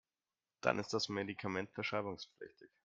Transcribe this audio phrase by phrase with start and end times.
[0.61, 2.71] Dann ist das Medikament verschreibungspflichtig.